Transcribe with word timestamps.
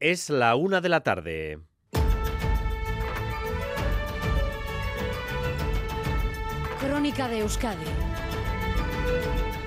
Es 0.00 0.30
la 0.30 0.54
una 0.54 0.80
de 0.80 0.88
la 0.88 1.00
tarde. 1.00 1.58
Crónica 6.78 7.28
de 7.28 7.40
Euskadi 7.40 7.84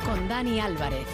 con 0.05 0.29
Dani 0.29 0.61
Álvarez. 0.61 1.05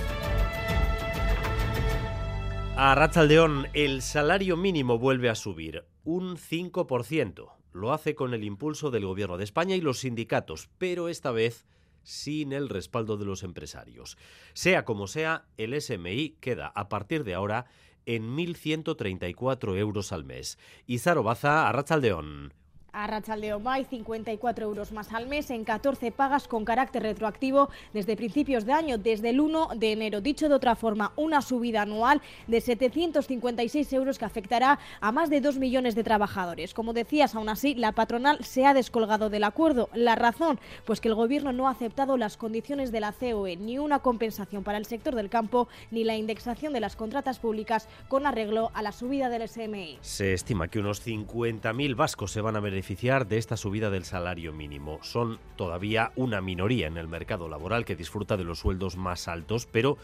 A 2.76 2.94
Ratzaldeón, 2.94 3.66
el 3.74 4.04
salario 4.04 4.56
mínimo 4.56 5.00
vuelve 5.00 5.30
a 5.30 5.36
subir 5.36 5.86
un 6.04 6.38
5%. 6.38 7.54
Lo 7.74 7.94
hace 7.94 8.14
con 8.14 8.36
el 8.36 8.44
impulso 8.44 8.92
del 8.92 9.08
Gobierno 9.08 9.40
de 9.40 9.46
España 9.46 9.76
y 9.76 9.82
los 9.82 10.02
sindicatos, 10.02 10.70
pero 10.78 11.10
esta 11.10 11.32
vez 11.32 11.66
sin 12.04 12.54
el 12.54 12.70
respaldo 12.70 13.18
de 13.18 13.26
los 13.26 13.42
empresarios. 13.42 14.16
Sea 14.54 14.86
como 14.86 15.08
sea, 15.08 15.48
el 15.58 15.80
SMI 15.82 16.38
queda 16.40 16.68
a 16.68 16.88
partir 16.88 17.24
de 17.24 17.34
ahora 17.34 17.66
en 18.08 18.36
1.134 18.36 19.78
euros 19.78 20.12
al 20.12 20.24
mes. 20.24 20.58
Izaro 20.88 21.22
Baza, 21.22 21.70
a 21.70 21.72
Ratzaldeón. 21.72 22.54
A 23.00 23.06
Rachaldeón 23.06 23.64
Bay, 23.64 23.86
54 23.86 24.66
euros 24.66 24.92
más 24.92 25.14
al 25.14 25.28
mes 25.28 25.52
en 25.52 25.64
14 25.64 26.12
pagas 26.12 26.48
con 26.48 26.66
carácter 26.66 27.04
retroactivo 27.04 27.70
desde 27.94 28.16
principios 28.16 28.66
de 28.66 28.74
año, 28.74 28.98
desde 28.98 29.30
el 29.30 29.40
1 29.40 29.70
de 29.76 29.92
enero. 29.92 30.20
Dicho 30.20 30.50
de 30.50 30.56
otra 30.56 30.76
forma, 30.76 31.14
una 31.16 31.44
subida 31.44 31.84
anual 31.84 32.24
de 32.48 32.60
756 32.60 33.94
euros 33.94 34.18
que 34.18 34.26
afectará 34.26 34.80
a 35.00 35.12
más 35.12 35.30
de 35.30 35.42
2 35.42 35.60
millones 35.60 35.94
de 35.94 36.04
trabajadores. 36.04 36.74
Como 36.74 36.92
decías, 36.92 37.36
aún 37.36 37.50
así, 37.50 37.76
la 37.76 37.92
patronal 37.92 38.44
se 38.44 38.66
ha 38.66 38.74
descolgado 38.74 39.30
del 39.30 39.44
acuerdo. 39.44 39.90
La 39.94 40.16
razón, 40.16 40.60
pues 40.84 41.00
que 41.00 41.10
el 41.10 41.14
Gobierno 41.14 41.54
no 41.54 41.68
ha 41.68 41.74
aceptado 41.74 42.18
las 42.18 42.36
condiciones 42.36 42.92
de 42.92 43.02
la 43.02 43.12
COE, 43.12 43.58
ni 43.58 43.78
una 43.78 44.00
compensación 44.00 44.64
para 44.64 44.80
el 44.80 44.86
sector 44.86 45.14
del 45.14 45.30
campo, 45.30 45.68
ni 45.92 46.04
la 46.04 46.16
indexación 46.16 46.74
de 46.74 46.80
las 46.80 46.96
contratas 46.96 47.38
públicas 47.38 47.88
con 48.08 48.26
arreglo 48.26 48.72
a 48.74 48.82
la 48.82 48.92
subida 48.92 49.30
del 49.30 49.48
SMI. 49.48 50.00
Se 50.02 50.34
estima 50.34 50.68
que 50.68 50.80
unos 50.80 51.06
50.000 51.06 51.96
vascos 51.96 52.32
se 52.32 52.42
van 52.42 52.56
a 52.56 52.60
beneficiar 52.60 52.87
de 52.88 53.38
esta 53.38 53.58
subida 53.58 53.90
del 53.90 54.06
salario 54.06 54.54
mínimo. 54.54 55.00
Son 55.02 55.40
todavía 55.58 56.14
una 56.16 56.40
minoría 56.40 56.88
en 56.88 56.96
el 56.96 57.10
mercado 57.10 57.50
laboral 57.50 57.84
que 57.84 57.98
disfruta 57.98 58.38
de 58.38 58.46
los 58.46 58.60
sueldos 58.60 58.96
más 58.96 59.28
altos, 59.28 59.68
pero 59.70 59.98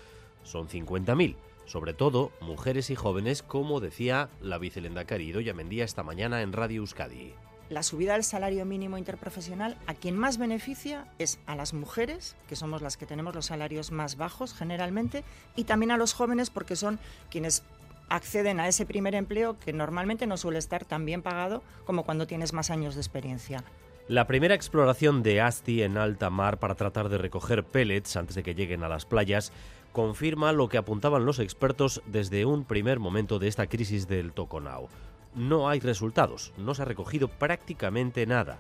son 0.44 0.68
50.000. 0.68 1.38
Sobre 1.66 1.94
todo 1.94 2.32
mujeres 2.42 2.90
y 2.90 2.96
jóvenes, 2.96 3.42
como 3.42 3.80
decía 3.80 4.30
la 4.42 4.58
vicelendacari 4.58 5.32
Doya 5.32 5.54
Mendía 5.54 5.86
esta 5.86 6.04
mañana 6.04 6.42
en 6.42 6.52
Radio 6.52 6.82
Euskadi. 6.82 7.34
La 7.70 7.84
subida 7.84 8.14
del 8.14 8.26
salario 8.26 8.66
mínimo 8.66 8.98
interprofesional 8.98 9.78
a 9.88 9.94
quien 9.94 10.18
más 10.18 10.38
beneficia 10.38 11.08
es 11.20 11.40
a 11.46 11.56
las 11.56 11.74
mujeres, 11.74 12.36
que 12.50 12.58
somos 12.58 12.82
las 12.82 12.98
que 12.98 13.06
tenemos 13.06 13.34
los 13.34 13.46
salarios 13.46 13.92
más 13.92 14.18
bajos 14.18 14.54
generalmente, 14.54 15.24
y 15.56 15.64
también 15.64 15.92
a 15.92 15.98
los 15.98 16.14
jóvenes 16.14 16.50
porque 16.50 16.76
son 16.76 17.00
quienes 17.32 17.64
acceden 18.10 18.60
a 18.60 18.68
ese 18.68 18.86
primer 18.86 19.16
empleo 19.16 19.58
que 19.60 19.74
normalmente 19.74 20.28
no 20.28 20.38
suele 20.38 20.60
estar 20.60 20.86
tan 20.86 21.06
bien 21.06 21.22
pagado 21.22 21.64
como 21.86 22.04
cuando 22.04 22.28
tienes 22.28 22.54
más 22.54 22.70
años 22.70 22.96
de 22.96 23.02
experiencia. 23.02 23.64
La 24.10 24.28
primera 24.28 24.54
exploración 24.54 25.24
de 25.24 25.40
Asti 25.40 25.82
en 25.82 25.98
alta 25.98 26.30
mar 26.30 26.60
para 26.60 26.76
tratar 26.76 27.08
de 27.08 27.18
recoger 27.18 27.64
pellets 27.64 28.18
antes 28.18 28.36
de 28.36 28.44
que 28.44 28.54
lleguen 28.54 28.84
a 28.84 28.90
las 28.90 29.06
playas 29.06 29.54
confirma 29.94 30.52
lo 30.52 30.68
que 30.68 30.78
apuntaban 30.78 31.26
los 31.26 31.40
expertos 31.40 32.02
desde 32.06 32.46
un 32.46 32.66
primer 32.66 33.00
momento 33.00 33.40
de 33.40 33.48
esta 33.48 33.68
crisis 33.68 34.08
del 34.08 34.34
Toconao. 34.34 34.90
No 35.36 35.70
hay 35.70 35.80
resultados, 35.80 36.54
no 36.58 36.76
se 36.76 36.82
ha 36.82 36.86
recogido 36.86 37.30
prácticamente 37.30 38.26
nada. 38.26 38.60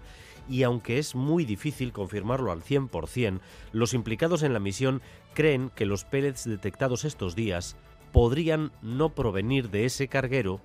Y 0.49 0.63
aunque 0.63 0.97
es 0.97 1.13
muy 1.13 1.43
difícil 1.43 1.91
confirmarlo 1.91 2.51
al 2.51 2.63
100%, 2.63 3.39
los 3.73 3.93
implicados 3.93 4.43
en 4.43 4.53
la 4.53 4.59
misión 4.59 5.01
creen 5.33 5.71
que 5.75 5.85
los 5.85 6.05
pellets 6.05 6.45
detectados 6.45 7.03
estos 7.03 7.35
días 7.35 7.75
podrían 8.13 8.71
no 8.81 9.09
provenir 9.09 9.69
de 9.69 9.83
ese 9.83 10.07
carguero, 10.07 10.61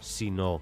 sino 0.00 0.60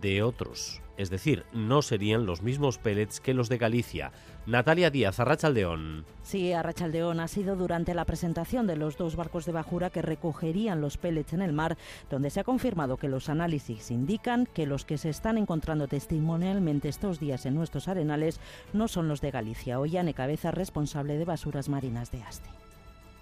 de 0.00 0.24
otros. 0.24 0.80
Es 0.96 1.10
decir, 1.10 1.44
no 1.52 1.82
serían 1.82 2.24
los 2.24 2.42
mismos 2.42 2.78
pellets 2.78 3.20
que 3.20 3.34
los 3.34 3.48
de 3.48 3.58
Galicia. 3.58 4.12
Natalia 4.46 4.90
Díaz, 4.90 5.18
Arrachaldeón. 5.18 6.04
Sí, 6.22 6.52
Arrachaldeón 6.52 7.18
ha 7.18 7.28
sido 7.28 7.56
durante 7.56 7.94
la 7.94 8.04
presentación 8.04 8.66
de 8.66 8.76
los 8.76 8.96
dos 8.96 9.16
barcos 9.16 9.44
de 9.44 9.52
bajura 9.52 9.90
que 9.90 10.02
recogerían 10.02 10.80
los 10.80 10.96
pellets 10.96 11.32
en 11.32 11.42
el 11.42 11.52
mar, 11.52 11.76
donde 12.10 12.30
se 12.30 12.40
ha 12.40 12.44
confirmado 12.44 12.96
que 12.96 13.08
los 13.08 13.28
análisis 13.28 13.90
indican 13.90 14.46
que 14.46 14.66
los 14.66 14.84
que 14.84 14.98
se 14.98 15.10
están 15.10 15.36
encontrando 15.36 15.88
testimonialmente 15.88 16.88
estos 16.88 17.18
días 17.18 17.44
en 17.44 17.54
nuestros 17.54 17.88
arenales 17.88 18.40
no 18.72 18.86
son 18.86 19.08
los 19.08 19.20
de 19.20 19.32
Galicia. 19.32 19.80
Ollane 19.80 20.14
Cabeza, 20.14 20.50
responsable 20.52 21.18
de 21.18 21.24
basuras 21.24 21.68
marinas 21.68 22.10
de 22.10 22.22
Asti 22.22 22.50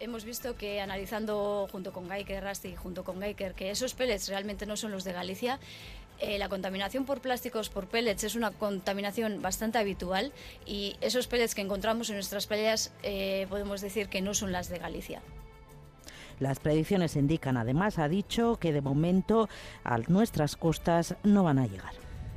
hemos 0.02 0.24
visto 0.24 0.56
que 0.56 0.80
analizando 0.80 1.68
junto 1.70 1.92
con 1.92 2.08
Geiker, 2.08 2.42
Rasti, 2.42 2.74
junto 2.74 3.04
con 3.04 3.20
Geiker, 3.20 3.54
que 3.54 3.70
esos 3.70 3.94
pellets 3.94 4.28
realmente 4.28 4.66
no 4.66 4.76
son 4.76 4.90
los 4.90 5.04
de 5.04 5.12
Galicia. 5.12 5.60
Eh, 6.18 6.38
la 6.38 6.48
contaminación 6.48 7.04
por 7.04 7.20
plásticos 7.20 7.68
por 7.68 7.86
pellets 7.86 8.24
es 8.24 8.34
una 8.34 8.50
contaminación 8.50 9.42
bastante 9.42 9.78
habitual 9.78 10.32
y 10.66 10.96
esos 11.00 11.26
pellets 11.26 11.54
que 11.54 11.62
encontramos 11.62 12.10
en 12.10 12.16
nuestras 12.16 12.46
playas 12.46 12.92
eh, 13.02 13.46
podemos 13.48 13.80
decir 13.80 14.08
que 14.08 14.20
no 14.20 14.34
son 14.34 14.52
las 14.52 14.68
de 14.68 14.78
Galicia. 14.78 15.22
Las 16.38 16.58
predicciones 16.58 17.14
indican, 17.14 17.56
además, 17.56 17.98
ha 17.98 18.08
dicho 18.08 18.56
que 18.56 18.72
de 18.72 18.80
momento 18.80 19.48
a 19.84 19.98
nuestras 19.98 20.56
costas 20.56 21.14
no 21.22 21.44
van 21.44 21.58
a 21.58 21.66
llegar. 21.66 21.92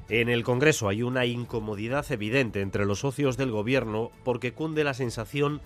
En 0.08 0.30
el 0.30 0.44
Congreso 0.44 0.88
hay 0.88 1.02
una 1.02 1.26
incomodidad 1.26 2.06
evidente 2.12 2.62
entre 2.62 2.86
los 2.86 3.00
socios 3.00 3.38
del 3.38 3.50
Gobierno 3.50 4.12
porque 4.24 4.54
cunde 4.54 4.84
la 4.84 4.94
sensación 4.94 5.62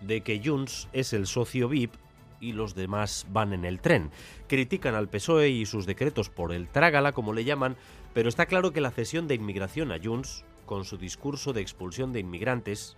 de 0.00 0.22
que 0.22 0.40
Junts 0.44 0.88
es 0.92 1.12
el 1.12 1.26
socio 1.26 1.68
VIP 1.68 1.94
y 2.40 2.52
los 2.52 2.74
demás 2.74 3.26
van 3.30 3.52
en 3.52 3.64
el 3.64 3.80
tren. 3.80 4.10
Critican 4.48 4.94
al 4.94 5.08
PSOE 5.08 5.50
y 5.50 5.66
sus 5.66 5.86
decretos 5.86 6.30
por 6.30 6.52
el 6.52 6.68
trágala, 6.68 7.12
como 7.12 7.32
le 7.32 7.44
llaman, 7.44 7.76
pero 8.14 8.28
está 8.28 8.46
claro 8.46 8.72
que 8.72 8.80
la 8.80 8.90
cesión 8.90 9.28
de 9.28 9.34
inmigración 9.34 9.92
a 9.92 9.98
Junts, 10.02 10.44
con 10.66 10.84
su 10.84 10.96
discurso 10.96 11.52
de 11.52 11.60
expulsión 11.60 12.12
de 12.12 12.20
inmigrantes, 12.20 12.96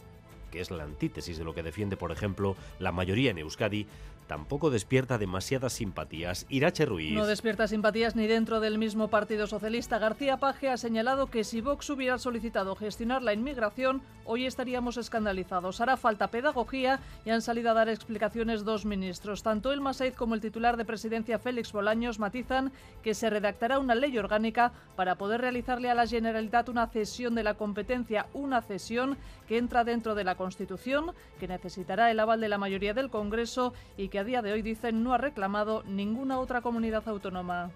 que 0.50 0.60
es 0.60 0.70
la 0.70 0.84
antítesis 0.84 1.38
de 1.38 1.44
lo 1.44 1.54
que 1.54 1.62
defiende, 1.62 1.96
por 1.96 2.12
ejemplo, 2.12 2.54
la 2.78 2.92
mayoría 2.92 3.30
en 3.30 3.38
Euskadi, 3.38 3.86
tampoco 4.32 4.70
despierta 4.70 5.18
demasiadas 5.18 5.74
simpatías. 5.74 6.46
Irache 6.48 6.86
Ruiz. 6.86 7.12
No 7.12 7.26
despierta 7.26 7.68
simpatías 7.68 8.16
ni 8.16 8.26
dentro 8.26 8.60
del 8.60 8.78
mismo 8.78 9.08
Partido 9.08 9.46
Socialista. 9.46 9.98
García 9.98 10.38
Paje 10.38 10.70
ha 10.70 10.78
señalado 10.78 11.26
que 11.26 11.44
si 11.44 11.60
Vox 11.60 11.90
hubiera 11.90 12.16
solicitado 12.16 12.74
gestionar 12.74 13.20
la 13.20 13.34
inmigración, 13.34 14.00
hoy 14.24 14.46
estaríamos 14.46 14.96
escandalizados. 14.96 15.82
Hará 15.82 15.98
falta 15.98 16.28
pedagogía 16.28 16.98
y 17.26 17.30
han 17.30 17.42
salido 17.42 17.72
a 17.72 17.74
dar 17.74 17.90
explicaciones 17.90 18.64
dos 18.64 18.86
ministros. 18.86 19.42
Tanto 19.42 19.70
el 19.70 19.82
Masaiz 19.82 20.14
como 20.16 20.34
el 20.34 20.40
titular 20.40 20.78
de 20.78 20.86
presidencia 20.86 21.38
Félix 21.38 21.70
Bolaños 21.70 22.18
matizan 22.18 22.72
que 23.02 23.12
se 23.12 23.28
redactará 23.28 23.78
una 23.80 23.94
ley 23.94 24.16
orgánica 24.16 24.72
para 24.96 25.16
poder 25.16 25.42
realizarle 25.42 25.90
a 25.90 25.94
la 25.94 26.06
Generalitat 26.06 26.70
una 26.70 26.86
cesión 26.86 27.34
de 27.34 27.42
la 27.42 27.52
competencia, 27.52 28.28
una 28.32 28.62
cesión 28.62 29.18
que 29.46 29.58
entra 29.58 29.84
dentro 29.84 30.14
de 30.14 30.24
la 30.24 30.36
Constitución, 30.36 31.12
que 31.38 31.48
necesitará 31.48 32.10
el 32.10 32.18
aval 32.18 32.40
de 32.40 32.48
la 32.48 32.56
mayoría 32.56 32.94
del 32.94 33.10
Congreso 33.10 33.74
y 33.98 34.08
que 34.08 34.21
a 34.22 34.24
día 34.24 34.40
de 34.40 34.52
hoy 34.52 34.62
dicen 34.62 35.02
no 35.02 35.14
ha 35.14 35.18
reclamado 35.18 35.82
ninguna 35.82 36.38
otra 36.38 36.60
comunidad 36.60 37.02
autónoma. 37.08 37.72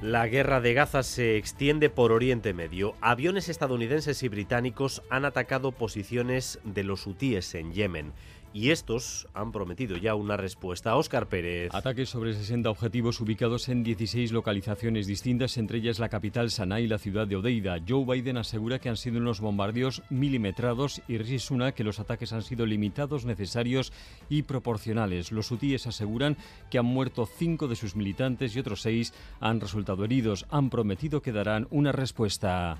La 0.00 0.28
guerra 0.28 0.60
de 0.60 0.72
Gaza 0.72 1.02
se 1.02 1.36
extiende 1.36 1.90
por 1.90 2.12
Oriente 2.12 2.54
Medio. 2.54 2.94
Aviones 3.00 3.48
estadounidenses 3.48 4.22
y 4.22 4.28
británicos 4.28 5.02
han 5.10 5.24
atacado 5.24 5.72
posiciones 5.72 6.60
de 6.62 6.84
los 6.84 7.06
hutíes 7.08 7.56
en 7.56 7.72
Yemen 7.72 8.12
y 8.52 8.70
estos 8.70 9.28
han 9.34 9.52
prometido 9.52 9.96
ya 9.96 10.14
una 10.14 10.36
respuesta. 10.36 10.96
Óscar 10.96 11.28
Pérez. 11.28 11.70
Ataques 11.74 12.08
sobre 12.08 12.34
60 12.34 12.70
objetivos 12.70 13.20
ubicados 13.20 13.68
en 13.68 13.82
16 13.82 14.32
localizaciones 14.32 15.06
distintas, 15.06 15.56
entre 15.58 15.78
ellas 15.78 15.98
la 15.98 16.08
capital 16.08 16.50
Sanaa 16.50 16.80
y 16.80 16.88
la 16.88 16.98
ciudad 16.98 17.26
de 17.26 17.36
Odeida. 17.36 17.76
Joe 17.86 18.04
Biden 18.04 18.38
asegura 18.38 18.78
que 18.78 18.88
han 18.88 18.96
sido 18.96 19.18
unos 19.18 19.40
bombardeos 19.40 20.02
milimetrados 20.10 21.02
y 21.06 21.18
Rishi 21.18 21.40
que 21.74 21.84
los 21.84 22.00
ataques 22.00 22.32
han 22.32 22.42
sido 22.42 22.66
limitados, 22.66 23.24
necesarios 23.24 23.92
y 24.28 24.42
proporcionales. 24.42 25.32
Los 25.32 25.50
hutíes 25.50 25.86
aseguran 25.86 26.36
que 26.70 26.78
han 26.78 26.86
muerto 26.86 27.26
cinco 27.26 27.68
de 27.68 27.76
sus 27.76 27.96
militantes 27.96 28.54
y 28.54 28.60
otros 28.60 28.82
seis 28.82 29.12
han 29.40 29.60
resultado 29.60 30.04
heridos. 30.04 30.46
Han 30.50 30.70
prometido 30.70 31.22
que 31.22 31.32
darán 31.32 31.66
una 31.70 31.92
respuesta. 31.92 32.76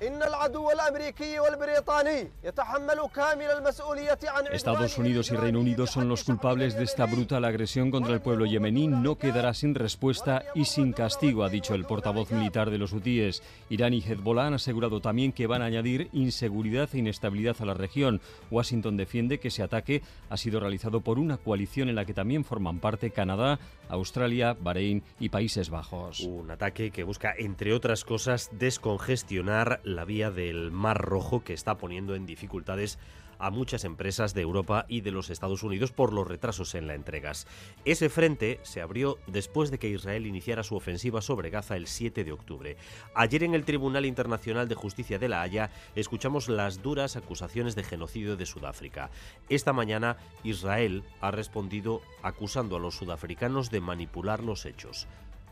Estados 4.51 4.97
Unidos 4.97 5.31
y 5.31 5.35
Reino 5.35 5.60
Unidos 5.61 5.91
son 5.91 6.09
los 6.09 6.23
culpables 6.23 6.75
de 6.75 6.83
esta 6.83 7.05
brutal 7.05 7.45
agresión 7.45 7.91
contra 7.91 8.15
el 8.15 8.21
pueblo 8.21 8.47
yemení. 8.47 8.87
No 8.87 9.19
quedará 9.19 9.53
sin 9.53 9.75
respuesta 9.75 10.43
y 10.55 10.65
sin 10.65 10.91
castigo, 10.91 11.43
ha 11.43 11.49
dicho 11.49 11.75
el 11.75 11.85
portavoz 11.85 12.31
militar 12.31 12.71
de 12.71 12.79
los 12.79 12.93
hutíes. 12.93 13.43
Irán 13.69 13.93
y 13.93 14.01
Hezbollah 14.01 14.47
han 14.47 14.55
asegurado 14.55 15.01
también 15.01 15.31
que 15.31 15.45
van 15.45 15.61
a 15.61 15.65
añadir 15.65 16.09
inseguridad 16.13 16.89
e 16.93 16.97
inestabilidad 16.97 17.57
a 17.59 17.65
la 17.65 17.75
región. 17.75 18.21
Washington 18.49 18.97
defiende 18.97 19.39
que 19.39 19.49
ese 19.49 19.61
ataque 19.61 20.01
ha 20.31 20.37
sido 20.37 20.59
realizado 20.59 21.01
por 21.01 21.19
una 21.19 21.37
coalición 21.37 21.89
en 21.89 21.95
la 21.95 22.05
que 22.05 22.15
también 22.15 22.43
forman 22.43 22.79
parte 22.79 23.11
Canadá, 23.11 23.59
Australia, 23.87 24.57
Bahrein 24.59 25.03
y 25.19 25.29
Países 25.29 25.69
Bajos. 25.69 26.21
Un 26.21 26.49
ataque 26.49 26.89
que 26.89 27.03
busca, 27.03 27.35
entre 27.37 27.73
otras 27.73 28.03
cosas, 28.03 28.49
descongestionar 28.51 29.79
la 29.83 30.05
vía 30.05 30.31
del 30.31 30.71
Mar 30.71 30.97
Rojo 30.97 31.43
que 31.43 31.53
está 31.53 31.77
poniendo 31.77 32.15
en 32.15 32.25
dificultades 32.25 32.97
a 33.41 33.49
muchas 33.49 33.83
empresas 33.83 34.33
de 34.33 34.41
Europa 34.41 34.85
y 34.87 35.01
de 35.01 35.11
los 35.11 35.29
Estados 35.29 35.63
Unidos 35.63 35.91
por 35.91 36.13
los 36.13 36.27
retrasos 36.27 36.75
en 36.75 36.87
las 36.87 36.95
entregas. 36.95 37.47
Ese 37.85 38.09
frente 38.09 38.59
se 38.63 38.81
abrió 38.81 39.17
después 39.27 39.71
de 39.71 39.79
que 39.79 39.89
Israel 39.89 40.27
iniciara 40.27 40.63
su 40.63 40.75
ofensiva 40.75 41.21
sobre 41.21 41.49
Gaza 41.49 41.75
el 41.75 41.87
7 41.87 42.23
de 42.23 42.31
octubre. 42.31 42.77
Ayer 43.15 43.43
en 43.43 43.55
el 43.55 43.65
Tribunal 43.65 44.05
Internacional 44.05 44.67
de 44.67 44.75
Justicia 44.75 45.19
de 45.19 45.29
La 45.29 45.41
Haya 45.41 45.71
escuchamos 45.95 46.47
las 46.47 46.81
duras 46.81 47.15
acusaciones 47.15 47.75
de 47.75 47.83
genocidio 47.83 48.37
de 48.37 48.45
Sudáfrica. 48.45 49.09
Esta 49.49 49.73
mañana 49.73 50.17
Israel 50.43 51.03
ha 51.19 51.31
respondido 51.31 52.01
acusando 52.21 52.75
a 52.75 52.79
los 52.79 52.95
sudafricanos 52.95 53.71
de 53.71 53.81
manipular 53.81 54.43
los 54.43 54.65
hechos. 54.65 55.07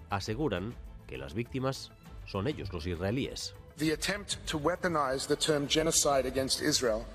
Aseguran 0.10 0.76
que 1.08 1.18
las 1.18 1.34
víctimas 1.34 1.92
son 2.26 2.48
ellos, 2.48 2.72
los 2.72 2.86
israelíes. 2.86 3.56
The 3.78 3.94
attempt 3.94 4.46
to 4.48 4.58
weaponize 4.58 5.26
the 5.28 5.38
term 5.38 5.68
genocide 5.68 6.26
Israel, 6.62 7.06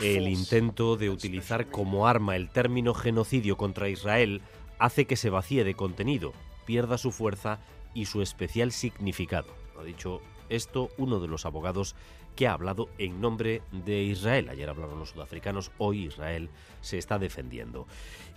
El 0.00 0.28
intento 0.28 0.96
de 0.96 1.10
utilizar 1.10 1.70
como 1.70 2.08
arma 2.08 2.36
el 2.36 2.50
término 2.50 2.92
genocidio 2.94 3.56
contra 3.56 3.88
Israel 3.88 4.42
hace 4.78 5.06
que 5.06 5.16
se 5.16 5.30
vacíe 5.30 5.62
de 5.64 5.74
contenido, 5.74 6.32
pierda 6.66 6.98
su 6.98 7.12
fuerza 7.12 7.60
y 7.94 8.06
su 8.06 8.20
especial 8.20 8.72
significado. 8.72 9.48
Ha 9.78 9.84
dicho 9.84 10.20
esto 10.48 10.90
uno 10.98 11.20
de 11.20 11.28
los 11.28 11.46
abogados 11.46 11.94
que 12.36 12.46
ha 12.46 12.54
hablado 12.54 12.88
en 12.98 13.20
nombre 13.20 13.62
de 13.70 14.02
Israel. 14.02 14.48
Ayer 14.48 14.68
hablaron 14.68 14.98
los 14.98 15.10
sudafricanos, 15.10 15.70
hoy 15.78 16.06
Israel 16.06 16.50
se 16.80 16.98
está 16.98 17.18
defendiendo. 17.18 17.86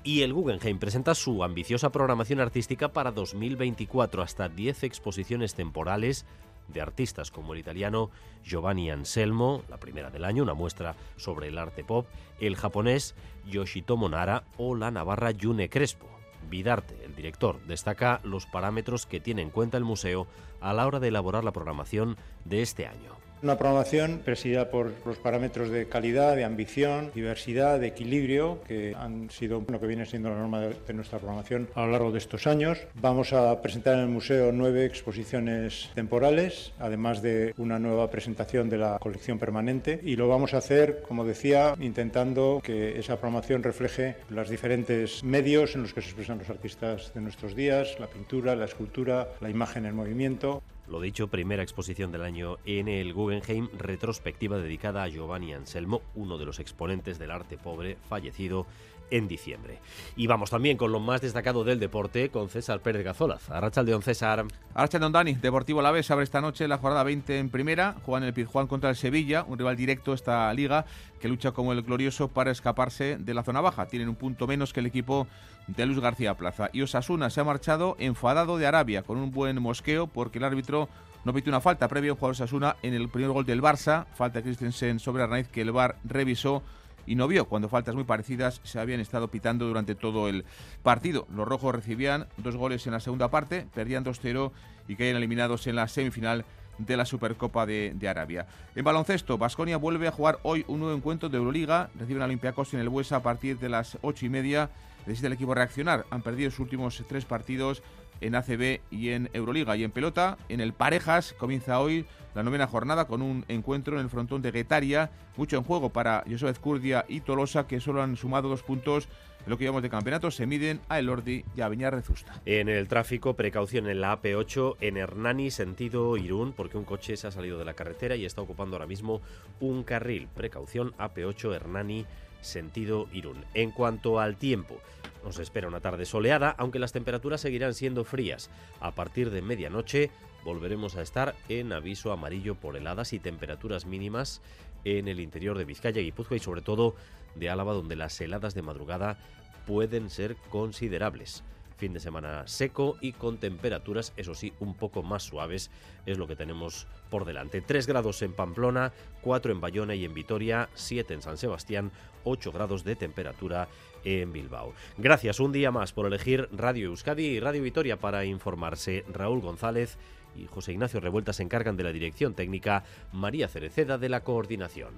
Y 0.04 0.22
el 0.22 0.34
Guggenheim 0.34 0.80
presenta 0.80 1.16
su 1.16 1.44
ambiciosa 1.44 1.92
programación 1.92 2.40
artística 2.40 2.90
para 2.90 3.12
2024, 3.12 4.22
hasta 4.22 4.50
10 4.50 4.84
exposiciones 4.84 5.56
temporales 5.56 6.26
de 6.68 6.82
artistas 6.82 7.32
como 7.32 7.54
el 7.54 7.60
italiano 7.60 8.10
Giovanni 8.44 8.90
Anselmo, 8.90 9.64
la 9.70 9.78
primera 9.78 10.10
del 10.10 10.26
año, 10.26 10.44
una 10.44 10.54
muestra 10.54 10.96
sobre 11.18 11.48
el 11.48 11.58
arte 11.58 11.84
pop, 11.84 12.08
el 12.40 12.56
japonés 12.56 13.16
Yoshitomo 13.46 14.10
Nara 14.10 14.44
o 14.58 14.76
la 14.76 14.92
navarra 14.92 15.32
Yune 15.32 15.70
Crespo. 15.70 16.08
Vidarte, 16.50 17.04
el 17.04 17.16
director, 17.16 17.60
destaca 17.66 18.20
los 18.24 18.46
parámetros 18.46 19.06
que 19.06 19.20
tiene 19.20 19.42
en 19.42 19.50
cuenta 19.50 19.78
el 19.78 19.84
museo 19.84 20.28
a 20.62 20.74
la 20.74 20.86
hora 20.86 21.00
de 21.00 21.08
elaborar 21.08 21.44
la 21.44 21.52
programación 21.52 22.18
de 22.44 22.62
este 22.62 22.86
año. 22.86 23.25
Una 23.46 23.60
programación 23.60 24.22
presidida 24.26 24.72
por 24.72 24.92
los 25.06 25.20
parámetros 25.20 25.70
de 25.70 25.88
calidad, 25.88 26.36
de 26.36 26.44
ambición, 26.44 27.12
diversidad, 27.14 27.80
de 27.80 27.86
equilibrio, 27.86 28.64
que 28.68 28.96
han 28.98 29.30
sido 29.30 29.64
lo 29.68 29.80
que 29.80 29.86
viene 29.86 30.08
siendo 30.08 30.32
la 30.32 30.38
norma 30.38 30.62
de, 30.62 30.94
nuestra 30.96 31.20
programación 31.20 31.70
a 31.76 31.86
lo 31.86 31.92
largo 31.92 32.12
de 32.12 32.18
estos 32.18 32.48
años. 32.48 32.80
Vamos 32.96 33.34
a 33.34 33.62
presentar 33.62 33.98
en 33.98 34.00
el 34.00 34.08
museo 34.08 34.52
nueve 34.52 34.84
exposiciones 34.86 35.92
temporales, 35.94 36.74
además 36.80 37.22
de 37.22 37.54
una 37.60 37.78
nueva 37.78 38.10
presentación 38.10 38.68
de 38.68 38.80
la 38.80 38.98
colección 38.98 39.38
permanente. 39.38 40.00
Y 40.02 40.16
lo 40.16 40.28
vamos 40.28 40.56
a 40.56 40.58
hacer, 40.58 41.04
como 41.08 41.24
decía, 41.24 41.76
intentando 41.80 42.62
que 42.64 42.98
esa 42.98 43.20
programación 43.20 43.62
refleje 43.62 44.16
los 44.30 44.50
diferentes 44.50 45.24
medios 45.24 45.76
en 45.76 45.84
los 45.84 45.94
que 45.94 46.02
se 46.02 46.08
expresan 46.08 46.40
los 46.40 46.50
artistas 46.50 47.14
de 47.14 47.22
nuestros 47.22 47.56
días, 47.56 48.00
la 48.00 48.08
pintura, 48.08 48.56
la 48.56 48.66
escultura, 48.66 49.30
la 49.40 49.52
imagen 49.52 49.86
en 49.86 49.96
movimiento. 49.96 50.64
Lo 50.88 51.02
dicho, 51.02 51.28
primera 51.28 51.64
exposición 51.64 52.12
del 52.12 52.22
año 52.22 52.58
en 52.64 52.88
el 52.88 53.12
Guggenheim, 53.12 53.70
retrospectiva 53.76 54.58
dedicada 54.58 55.02
a 55.02 55.08
Giovanni 55.08 55.52
Anselmo, 55.52 56.02
uno 56.14 56.38
de 56.38 56.46
los 56.46 56.60
exponentes 56.60 57.18
del 57.18 57.32
arte 57.32 57.58
pobre, 57.58 57.98
fallecido 58.08 58.68
en 59.12 59.28
diciembre. 59.28 59.80
Y 60.16 60.28
vamos 60.28 60.50
también 60.50 60.78
con 60.78 60.92
lo 60.92 61.00
más 61.00 61.22
destacado 61.22 61.64
del 61.64 61.80
deporte 61.80 62.30
con 62.30 62.50
César 62.50 62.82
Pérez 62.82 63.04
Gazolaz. 63.04 63.50
Arrachaldeón 63.50 64.02
César. 64.02 64.46
Arrachaldeón 64.74 65.12
Dani, 65.12 65.34
Deportivo 65.34 65.82
La 65.82 65.92
Vez 65.92 66.10
abre 66.12 66.24
esta 66.24 66.42
noche 66.42 66.68
la 66.68 66.78
jornada 66.78 67.04
20 67.04 67.40
en 67.40 67.50
primera, 67.50 67.96
juegan 68.06 68.24
el 68.24 68.34
Pizjuán 68.34 68.68
contra 68.68 68.90
el 68.90 68.96
Sevilla, 68.96 69.46
un 69.48 69.58
rival 69.58 69.76
directo 69.76 70.14
esta 70.14 70.54
liga 70.54 70.86
que 71.20 71.28
lucha 71.28 71.52
como 71.52 71.72
el 71.72 71.82
glorioso 71.82 72.28
para 72.28 72.52
escaparse 72.52 73.18
de 73.18 73.34
la 73.34 73.44
zona 73.44 73.62
baja. 73.62 73.88
Tienen 73.88 74.10
un 74.10 74.16
punto 74.16 74.48
menos 74.48 74.74
que 74.74 74.80
el 74.80 74.86
equipo 74.86 75.28
de 75.68 75.86
Luis 75.86 76.00
García 76.00 76.36
Plaza. 76.36 76.70
Y 76.74 76.82
Osasuna 76.82 77.30
se 77.30 77.42
ha 77.42 77.44
marchado 77.44 77.96
enfadado 78.00 78.58
de 78.58 78.68
Arabia 78.68 79.04
con 79.04 79.18
un 79.18 79.32
buen 79.32 79.62
mosqueo 79.62 80.08
porque 80.08 80.38
el 80.38 80.44
árbitro 80.44 80.90
no 81.24 81.34
pitió 81.34 81.50
una 81.52 81.62
falta 81.62 81.88
previa 81.88 82.12
a 82.12 82.16
jugador 82.16 82.34
Osasuna 82.34 82.76
en 82.84 82.94
el 82.94 83.10
primer 83.10 83.32
gol 83.32 83.46
del 83.46 83.62
Barça, 83.62 84.06
falta 84.14 84.40
de 84.40 84.44
Christensen 84.44 85.00
sobre 85.00 85.24
Arnaiz 85.24 85.48
que 85.48 85.62
el 85.62 85.72
VAR 85.72 85.96
revisó 86.04 86.62
y 87.06 87.16
no 87.16 87.28
vio 87.28 87.46
cuando 87.46 87.70
faltas 87.70 87.96
muy 87.96 88.04
parecidas 88.04 88.62
se 88.64 88.80
habían 88.80 89.00
estado 89.00 89.30
pitando 89.30 89.68
durante 89.68 89.96
todo 89.96 90.28
el 90.28 90.46
partido. 90.84 91.28
Los 91.34 91.48
rojos 91.48 91.76
recibían 91.76 92.28
dos 92.38 92.56
goles 92.56 92.86
en 92.88 92.94
la 92.94 93.00
segunda 93.00 93.30
parte, 93.30 93.68
perdían 93.74 94.06
2-0 94.06 94.52
y 94.88 94.96
caían 94.96 95.16
eliminados 95.16 95.68
en 95.68 95.76
la 95.76 95.88
semifinal 95.88 96.46
de 96.78 96.98
la 96.98 97.06
Supercopa 97.06 97.66
de, 97.66 98.08
Arabia. 98.08 98.48
En 98.76 98.84
baloncesto, 98.84 99.38
Basconia 99.38 99.78
vuelve 99.78 100.08
a 100.08 100.12
jugar 100.12 100.40
hoy 100.44 100.66
un 100.68 100.80
nuevo 100.80 100.96
encuentro 100.96 101.30
de 101.30 101.38
Euroliga. 101.38 101.90
Reciben 101.96 102.22
a 102.22 102.26
Olympiacos 102.26 102.74
en 102.74 102.80
el 102.80 102.90
Buesa 102.90 103.18
a 103.18 103.24
partir 103.24 103.60
de 103.60 103.70
las 103.70 103.98
ocho 104.02 104.26
y 104.26 104.30
media. 104.30 104.70
Necesita 105.06 105.28
el 105.28 105.34
equipo 105.34 105.54
reaccionar. 105.54 106.06
Han 106.10 106.22
perdido 106.22 106.52
sus 106.52 106.62
últimos 106.62 107.04
tres 107.08 107.26
partidos 107.26 107.84
en 108.22 108.36
ACB 108.36 108.82
y 108.92 109.10
en 109.10 109.30
Euroliga. 109.34 109.76
Y 109.76 109.84
en 109.84 109.92
pelota, 109.92 110.38
en 110.50 110.62
el 110.62 110.74
Parejas, 110.74 111.34
comienza 111.38 111.80
hoy 111.80 112.06
la 112.34 112.44
novena 112.44 112.68
jornada 112.68 113.06
con 113.06 113.22
un 113.22 113.46
encuentro 113.48 113.96
en 113.96 114.04
el 114.04 114.10
frontón 114.10 114.42
de 114.42 114.52
Guetaria. 114.52 115.12
Mucho 115.38 115.58
en 115.58 115.64
juego 115.64 115.90
para 115.90 116.24
José 116.30 116.54
Curdia 116.60 117.06
y 117.08 117.22
Tolosa, 117.22 117.68
que 117.68 117.80
solo 117.80 118.02
han 118.02 118.16
sumado 118.18 118.50
dos 118.50 118.64
puntos 118.64 119.08
lo 119.46 119.58
que 119.58 119.66
llamamos 119.66 119.84
de 119.84 119.90
campeonato. 119.90 120.32
Se 120.32 120.46
miden 120.46 120.82
a 120.90 121.00
Elordi 121.00 121.44
y 121.56 121.62
a 121.62 121.70
Viñar 121.70 121.94
Rezusta. 121.94 122.42
En 122.46 122.70
el 122.70 122.88
tráfico, 122.88 123.36
precaución 123.36 123.88
en 123.88 124.02
la 124.02 124.22
AP8 124.22 124.78
en 124.82 124.98
Hernani, 124.98 125.52
sentido 125.52 126.18
Irún, 126.18 126.54
porque 126.54 126.78
un 126.78 126.86
coche 126.86 127.18
se 127.18 127.28
ha 127.28 127.32
salido 127.32 127.58
de 127.58 127.66
la 127.66 127.74
carretera 127.74 128.16
y 128.16 128.26
está 128.26 128.42
ocupando 128.42 128.76
ahora 128.76 128.88
mismo 128.88 129.22
un 129.60 129.84
carril. 129.84 130.28
Precaución 130.34 130.94
AP8 130.98 131.56
Hernani, 131.56 132.06
sentido 132.42 133.08
Irún. 133.12 133.44
En 133.54 133.72
cuanto 133.72 134.20
al 134.20 134.38
tiempo, 134.38 134.80
nos 135.24 135.40
espera 135.40 135.68
una 135.68 135.80
tarde 135.80 136.06
soleada, 136.06 136.56
aunque 136.58 136.80
las 136.80 136.92
temperaturas 136.92 137.42
seguirán 137.42 137.74
siendo 137.74 138.04
frías. 138.04 138.50
A 138.80 138.92
partir 138.92 139.32
de 139.32 139.42
medianoche 139.42 140.12
volveremos 140.46 140.96
a 140.96 141.02
estar 141.02 141.36
en 141.50 141.74
aviso 141.74 142.14
amarillo 142.14 142.56
por 142.56 142.78
heladas 142.78 143.12
y 143.14 143.20
temperaturas 143.20 143.86
mínimas 143.86 144.42
en 144.86 145.08
el 145.08 145.20
interior 145.20 145.58
de 145.58 145.66
Vizcaya, 145.66 146.02
Guipúzcoa 146.02 146.38
y 146.38 146.40
sobre 146.40 146.62
todo 146.62 146.96
de 147.34 147.50
Álava, 147.50 147.74
donde 147.74 147.96
las 147.96 148.22
heladas 148.22 148.54
de 148.54 148.62
madrugada 148.62 149.18
pueden 149.66 150.12
ser 150.12 150.38
considerables. 150.50 151.44
Fin 151.78 151.92
de 151.92 152.00
semana 152.00 152.48
seco 152.48 152.96
y 153.02 153.12
con 153.12 153.38
temperaturas, 153.38 154.14
eso 154.16 154.34
sí, 154.34 154.54
un 154.60 154.76
poco 154.76 155.04
más 155.04 155.24
suaves, 155.24 155.72
es 156.06 156.18
lo 156.18 156.28
que 156.28 156.38
tenemos 156.38 156.88
por 157.10 157.26
delante. 157.26 157.60
3 157.60 157.86
grados 157.88 158.22
en 158.22 158.32
Pamplona, 158.32 158.94
4 159.22 159.52
en 159.52 159.60
Bayona 159.60 159.96
y 159.96 160.06
en 160.06 160.14
Vitoria, 160.14 160.70
7 160.76 161.16
en 161.16 161.22
San 161.22 161.38
Sebastián, 161.38 161.92
8 162.24 162.52
grados 162.54 162.86
de 162.86 162.96
temperatura 162.96 163.68
en 164.06 164.32
Bilbao. 164.32 164.74
Gracias 164.98 165.40
un 165.40 165.52
día 165.52 165.72
más 165.72 165.92
por 165.92 166.06
elegir 166.06 166.48
Radio 166.54 166.88
Euskadi 166.88 167.26
y 167.26 167.40
Radio 167.40 167.64
Vitoria 167.64 167.98
para 167.98 168.24
informarse. 168.24 169.04
Raúl 169.12 169.42
González 169.42 169.98
y 170.36 170.48
José 170.48 170.74
Ignacio 170.74 171.00
Revuelta 171.00 171.34
se 171.34 171.44
encargan 171.44 171.78
de 171.78 171.84
la 171.84 171.92
dirección 171.92 172.34
técnica, 172.34 172.84
María 173.12 173.48
Cereceda 173.48 173.98
de 173.98 174.10
la 174.10 174.22
coordinación. 174.22 174.94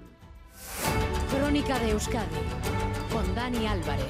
Crónica 1.32 1.80
de 1.80 1.92
Euskadi 1.92 2.26
con 3.12 3.36
Dani 3.36 3.68
Álvarez. 3.68 4.06